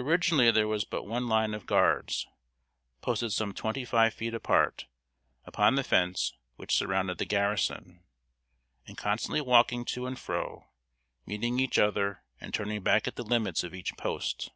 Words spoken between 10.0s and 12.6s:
and fro, meeting each other and